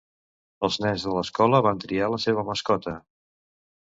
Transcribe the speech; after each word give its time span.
Els 0.67 0.77
nens 0.85 1.03
de 1.09 1.13
l'escola 1.17 1.61
van 1.67 1.83
triar 1.85 2.09
la 2.15 2.21
seva 2.27 2.47
mascota. 2.51 2.95